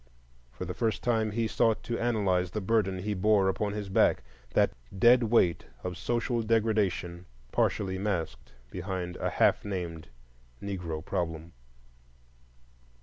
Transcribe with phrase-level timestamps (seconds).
[0.51, 4.23] For the first time he sought to analyze the burden he bore upon his back,
[4.55, 10.07] that dead weight of social degradation partially masked behind a half named
[10.59, 11.51] Negro problem.